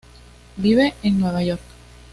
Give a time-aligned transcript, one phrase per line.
[0.57, 1.61] Vive en Nueva York.